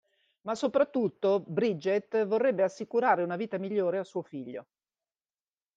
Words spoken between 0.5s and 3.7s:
soprattutto, Bridgette vorrebbe assicurare una vita